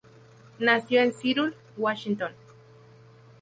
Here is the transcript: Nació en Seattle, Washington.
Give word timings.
Nació 0.57 1.01
en 1.03 1.13
Seattle, 1.13 1.53
Washington. 1.77 2.31